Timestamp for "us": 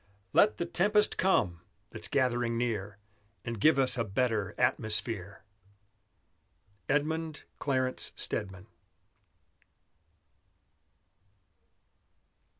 3.77-3.99